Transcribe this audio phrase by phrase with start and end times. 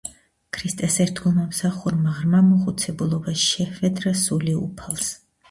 [0.55, 5.15] ქრისტეს ერთგულმა მსახურმა ღრმა მოხუცებულობაში შეჰვედრა სული უფალს.